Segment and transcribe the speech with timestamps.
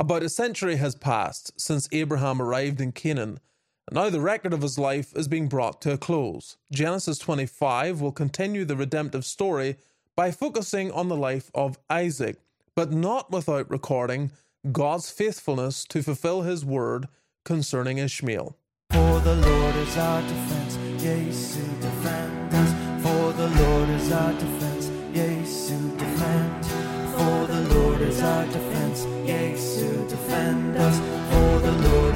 [0.00, 3.38] About a century has passed since Abraham arrived in Canaan,
[3.86, 6.56] and now the record of his life is being brought to a close.
[6.72, 9.76] Genesis 25 will continue the redemptive story
[10.16, 12.38] by focusing on the life of Isaac,
[12.74, 14.30] but not without recording
[14.72, 17.06] God's faithfulness to fulfill his word
[17.44, 18.56] concerning Ishmael.
[18.92, 22.72] For the Lord is our defense, to defend us.
[23.02, 26.64] For the Lord is our defense, to defend.
[27.12, 28.79] For the Lord is our defense,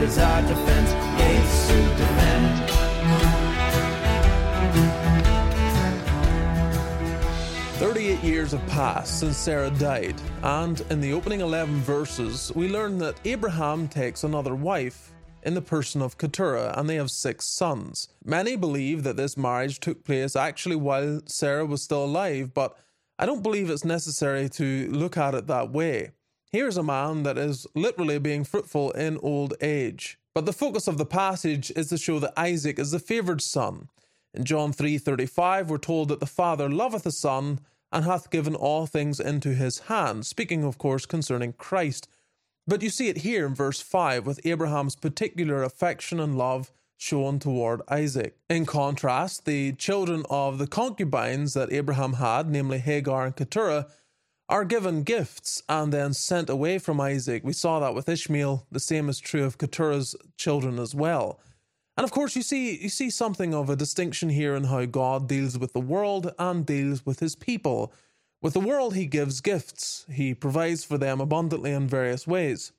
[0.05, 2.71] is our defense, yes, to defend.
[7.79, 12.99] 38 years have passed since Sarah died, and in the opening 11 verses, we learn
[12.99, 15.11] that Abraham takes another wife
[15.43, 18.09] in the person of Keturah, and they have six sons.
[18.23, 22.77] Many believe that this marriage took place actually while Sarah was still alive, but
[23.19, 26.11] I don't believe it's necessary to look at it that way.
[26.55, 30.21] Here's a man that is literally being fruitful in old age.
[30.37, 33.89] But the focus of the passage is to show that Isaac is the favoured son.
[34.33, 37.59] In John 3:35 we're told that the Father loveth the Son
[37.91, 42.07] and hath given all things into his hand, speaking of course concerning Christ.
[42.69, 47.41] But you see it here in verse 5 with Abraham's particular affection and love shown
[47.41, 48.39] toward Isaac.
[48.49, 53.89] In contrast, the children of the concubines that Abraham had, namely Hagar and Keturah,
[54.49, 57.43] are given gifts and then sent away from Isaac.
[57.45, 58.67] We saw that with Ishmael.
[58.71, 61.41] The same is true of Keturah's children as well.
[61.97, 65.29] And of course, you see you see something of a distinction here in how God
[65.29, 67.93] deals with the world and deals with his people.
[68.43, 70.05] With the world, he gives gifts.
[70.13, 72.73] He provides for them abundantly in various ways.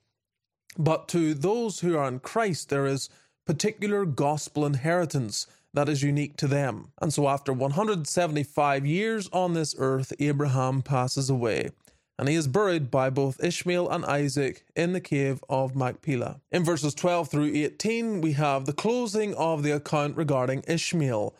[0.78, 3.08] But to those who are in Christ, there is
[3.46, 6.90] particular gospel inheritance that is unique to them.
[7.00, 11.70] And so, after 175 years on this earth, Abraham passes away
[12.18, 16.40] and he is buried by both Ishmael and Isaac in the cave of Machpelah.
[16.50, 21.34] In verses 12 through 18, we have the closing of the account regarding Ishmael.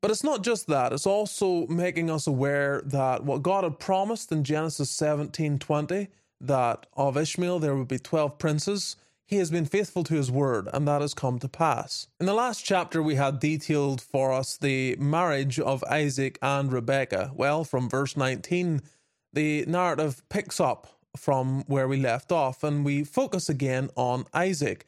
[0.00, 4.32] But it's not just that, it's also making us aware that what God had promised
[4.32, 6.08] in Genesis 17 20,
[6.40, 8.96] that of Ishmael there would be 12 princes,
[9.26, 12.08] he has been faithful to his word, and that has come to pass.
[12.20, 17.32] In the last chapter, we had detailed for us the marriage of Isaac and Rebekah.
[17.34, 18.82] Well, from verse 19,
[19.32, 24.86] the narrative picks up from where we left off and we focus again on Isaac.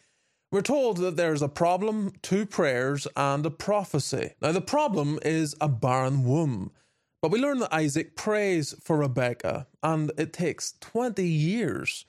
[0.52, 4.34] We're told that there's a problem, two prayers, and a prophecy.
[4.40, 6.70] Now, the problem is a barren womb,
[7.20, 12.04] but we learn that Isaac prays for Rebekah, and it takes 20 years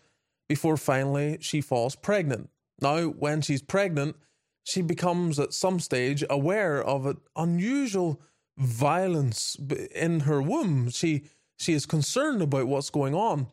[0.47, 2.49] before finally she falls pregnant.
[2.81, 4.15] Now, when she's pregnant,
[4.63, 8.21] she becomes at some stage aware of an unusual
[8.57, 9.57] violence
[9.95, 10.89] in her womb.
[10.89, 11.23] She
[11.57, 13.47] she is concerned about what's going on.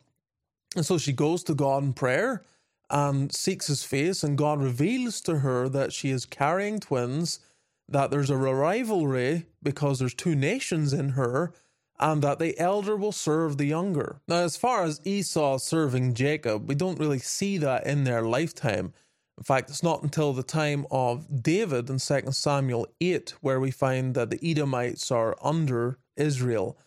[0.75, 2.43] And so she goes to God in prayer
[2.89, 7.39] and seeks his face, and God reveals to her that she is carrying twins,
[7.89, 11.51] that there's a rivalry because there's two nations in her,
[11.99, 14.21] and that the elder will serve the younger.
[14.27, 18.93] Now, as far as Esau serving Jacob, we don't really see that in their lifetime.
[19.37, 23.71] In fact, it's not until the time of David in 2 Samuel 8 where we
[23.71, 26.77] find that the Edomites are under Israel.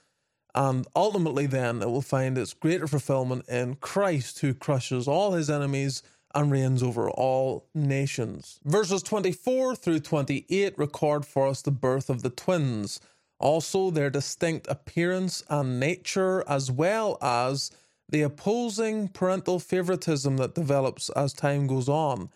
[0.54, 5.50] And ultimately, then, it will find its greater fulfillment in Christ, who crushes all his
[5.50, 6.02] enemies
[6.34, 8.58] and reigns over all nations.
[8.64, 13.00] Verses 24 through 28 record for us the birth of the twins,
[13.38, 17.70] also their distinct appearance and nature, as well as
[18.08, 22.30] the opposing parental favoritism that develops as time goes on.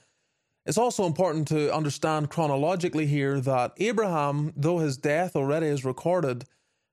[0.65, 6.45] It's also important to understand chronologically here that Abraham, though his death already is recorded,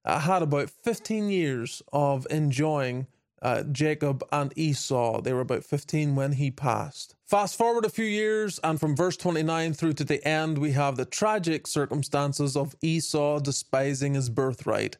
[0.05, 3.05] uh, had about 15 years of enjoying
[3.41, 5.21] uh, Jacob and Esau.
[5.21, 7.15] They were about 15 when he passed.
[7.25, 10.97] Fast forward a few years, and from verse 29 through to the end, we have
[10.97, 14.97] the tragic circumstances of Esau despising his birthright.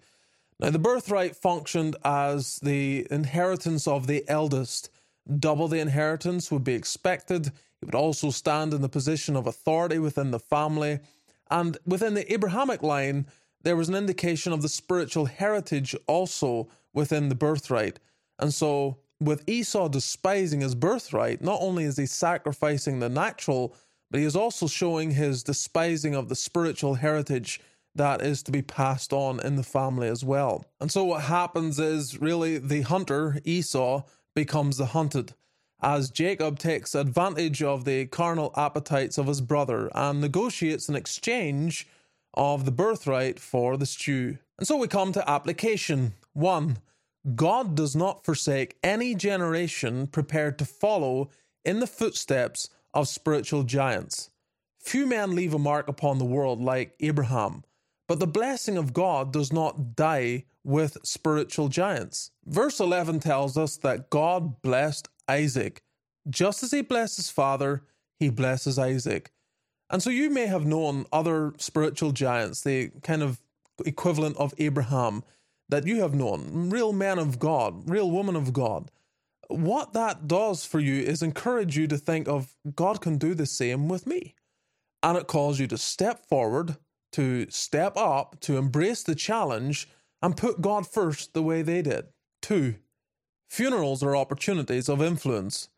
[0.59, 4.89] Now, the birthright functioned as the inheritance of the eldest.
[5.39, 7.47] Double the inheritance would be expected.
[7.79, 10.99] He would also stand in the position of authority within the family.
[11.49, 13.25] And within the Abrahamic line,
[13.63, 17.99] there was an indication of the spiritual heritage also within the birthright.
[18.39, 23.75] And so, with Esau despising his birthright, not only is he sacrificing the natural,
[24.09, 27.59] but he is also showing his despising of the spiritual heritage
[27.95, 30.65] that is to be passed on in the family as well.
[30.79, 34.03] And so, what happens is really the hunter, Esau,
[34.35, 35.33] becomes the hunted,
[35.81, 41.87] as Jacob takes advantage of the carnal appetites of his brother and negotiates an exchange
[42.33, 44.37] of the birthright for the stew.
[44.57, 46.13] And so we come to application.
[46.33, 46.77] 1.
[47.35, 51.29] God does not forsake any generation prepared to follow
[51.65, 54.29] in the footsteps of spiritual giants.
[54.79, 57.63] Few men leave a mark upon the world like Abraham,
[58.07, 62.31] but the blessing of God does not die with spiritual giants.
[62.45, 65.83] Verse 11 tells us that God blessed Isaac.
[66.29, 67.83] Just as he blessed his father,
[68.17, 69.31] he blesses Isaac.
[69.89, 73.41] And so you may have known other spiritual giants, the kind of
[73.85, 75.23] equivalent of Abraham
[75.69, 78.91] that you have known, real men of God, real women of God.
[79.47, 83.45] What that does for you is encourage you to think of God can do the
[83.45, 84.35] same with me.
[85.01, 86.77] And it calls you to step forward,
[87.13, 89.87] to step up, to embrace the challenge,
[90.21, 92.07] and put God first the way they did.
[92.41, 92.75] Two,
[93.49, 95.69] funerals are opportunities of influence.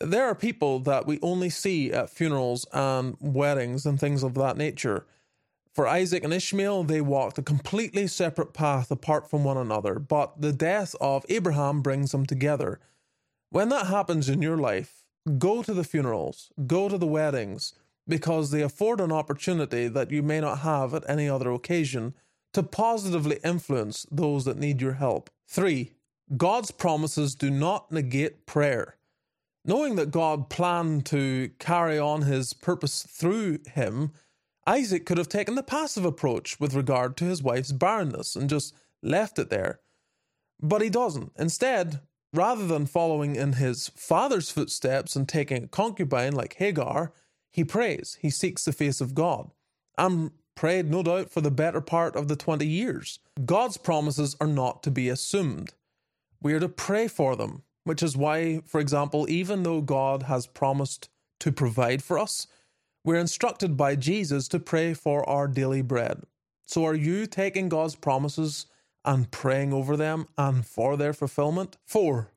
[0.00, 4.56] There are people that we only see at funerals and weddings and things of that
[4.56, 5.06] nature.
[5.74, 10.40] For Isaac and Ishmael, they walked a completely separate path apart from one another, but
[10.40, 12.78] the death of Abraham brings them together.
[13.50, 15.04] When that happens in your life,
[15.38, 17.72] go to the funerals, go to the weddings,
[18.06, 22.14] because they afford an opportunity that you may not have at any other occasion
[22.52, 25.30] to positively influence those that need your help.
[25.48, 25.92] 3.
[26.36, 28.96] God's promises do not negate prayer.
[29.64, 34.12] Knowing that God planned to carry on his purpose through him,
[34.66, 38.74] Isaac could have taken the passive approach with regard to his wife's barrenness and just
[39.02, 39.80] left it there.
[40.60, 41.32] But he doesn't.
[41.36, 42.00] Instead,
[42.32, 47.12] rather than following in his father's footsteps and taking a concubine like Hagar,
[47.50, 49.50] he prays, he seeks the face of God,
[49.98, 53.18] and prayed, no doubt, for the better part of the 20 years.
[53.44, 55.74] God's promises are not to be assumed.
[56.40, 60.46] We are to pray for them, which is why, for example, even though God has
[60.46, 61.08] promised
[61.40, 62.46] to provide for us,
[63.04, 66.22] we're instructed by Jesus to pray for our daily bread.
[66.66, 68.66] So, are you taking God's promises
[69.04, 71.76] and praying over them and for their fulfillment?
[71.84, 72.30] Four,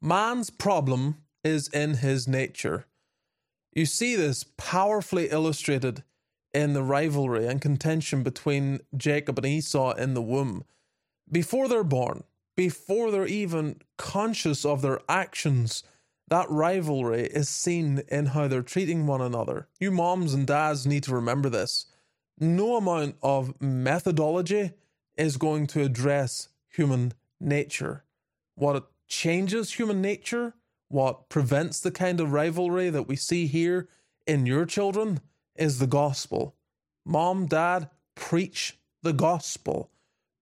[0.00, 2.86] man's problem is in his nature.
[3.72, 6.02] You see this powerfully illustrated
[6.54, 10.64] in the rivalry and contention between Jacob and Esau in the womb.
[11.30, 12.24] Before they're born,
[12.56, 15.82] before they're even conscious of their actions,
[16.28, 19.68] that rivalry is seen in how they're treating one another.
[19.78, 21.86] You moms and dads need to remember this.
[22.38, 24.72] No amount of methodology
[25.16, 28.04] is going to address human nature.
[28.54, 30.54] What changes human nature,
[30.88, 33.88] what prevents the kind of rivalry that we see here
[34.26, 35.20] in your children,
[35.54, 36.56] is the gospel.
[37.04, 39.90] Mom, dad, preach the gospel.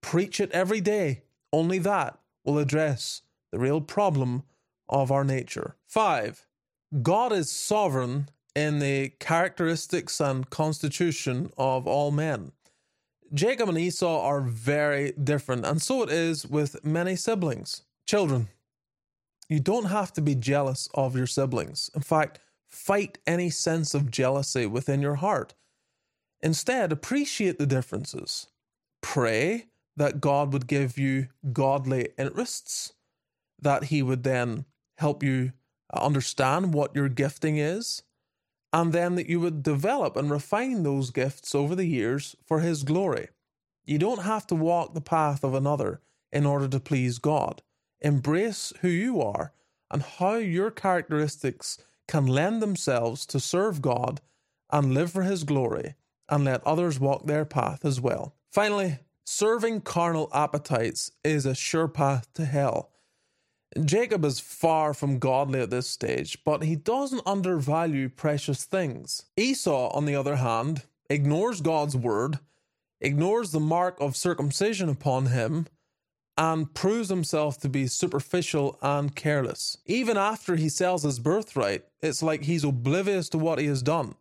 [0.01, 1.23] Preach it every day.
[1.53, 3.23] Only that will address
[3.53, 4.43] the real problem
[4.89, 5.77] of our nature.
[5.87, 6.47] Five,
[7.03, 12.53] God is sovereign in the characteristics and constitution of all men.
[13.33, 17.83] Jacob and Esau are very different, and so it is with many siblings.
[18.07, 18.49] Children,
[19.49, 21.91] you don't have to be jealous of your siblings.
[21.95, 22.39] In fact,
[22.69, 25.55] fight any sense of jealousy within your heart.
[26.43, 28.49] Instead, appreciate the differences.
[29.01, 29.67] Pray
[29.97, 32.93] that God would give you godly interests,
[33.61, 34.65] that He would then
[34.97, 35.53] help you
[35.93, 38.03] uh, understand what your gifting is,
[38.73, 42.83] and then that you would develop and refine those gifts over the years for His
[42.83, 43.29] glory.
[43.85, 46.01] You don't have to walk the path of another
[46.33, 47.63] in order to please God.
[48.01, 49.53] Embrace who you are
[49.91, 54.21] and how your characteristics can lend themselves to serve God
[54.71, 55.95] and live for His glory,
[56.29, 58.35] and let others walk their path as well.
[58.51, 62.91] Finally, serving carnal appetites is a sure path to hell.
[63.83, 69.27] Jacob is far from godly at this stage, but he doesn't undervalue precious things.
[69.37, 72.39] Esau, on the other hand, ignores God's word,
[73.01, 75.67] ignores the mark of circumcision upon him,
[76.37, 79.77] and proves himself to be superficial and careless.
[79.87, 84.15] Even after he sells his birthright, it's like he's oblivious to what he has done.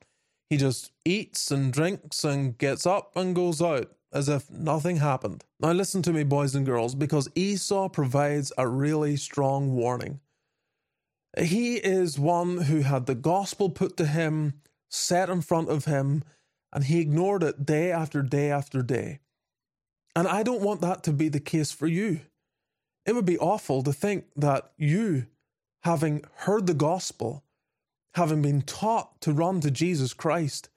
[0.49, 5.43] He just eats and drinks and gets up and goes out as if nothing happened.
[5.59, 10.19] Now, listen to me, boys and girls, because Esau provides a really strong warning.
[11.37, 16.23] He is one who had the gospel put to him, set in front of him,
[16.71, 19.19] and he ignored it day after day after day.
[20.15, 22.19] And I don't want that to be the case for you.
[23.05, 25.25] It would be awful to think that you,
[25.81, 27.43] having heard the gospel,
[28.13, 30.69] having been taught to run to Jesus Christ,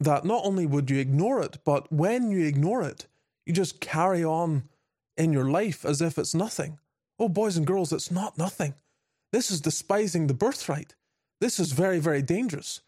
[0.00, 3.06] that not only would you ignore it, but when you ignore it,
[3.46, 4.64] you just carry on
[5.16, 6.78] in your life as if it's nothing.
[7.18, 8.74] Oh, boys and girls, it's not nothing.
[9.32, 10.94] This is despising the birthright.
[11.40, 12.80] This is very, very dangerous.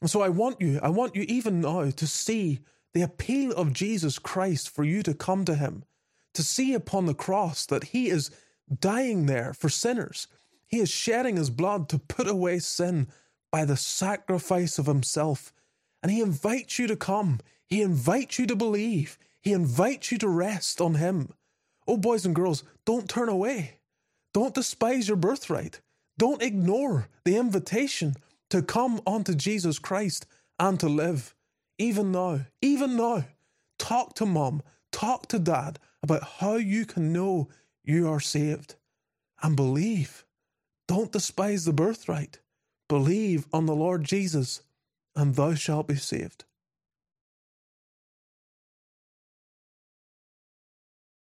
[0.00, 2.60] And so I want you, I want you even now to see
[2.94, 5.84] the appeal of Jesus Christ for you to come to Him,
[6.34, 8.30] to see upon the cross that He is
[8.78, 10.26] dying there for sinners.
[10.66, 13.08] He is shedding His blood to put away sin
[13.52, 15.52] by the sacrifice of Himself.
[16.02, 17.40] And He invites you to come.
[17.66, 19.18] He invites you to believe.
[19.40, 21.32] He invites you to rest on Him.
[21.86, 23.80] Oh, boys and girls, don't turn away.
[24.32, 25.80] Don't despise your birthright.
[26.18, 28.14] Don't ignore the invitation
[28.50, 30.26] to come unto Jesus Christ
[30.58, 31.34] and to live.
[31.78, 33.24] Even now, even now,
[33.78, 37.48] talk to mom, talk to dad about how you can know
[37.82, 38.74] you are saved
[39.42, 40.24] and believe.
[40.86, 42.40] Don't despise the birthright.
[42.88, 44.60] Believe on the Lord Jesus,
[45.16, 46.44] and thou shalt be saved.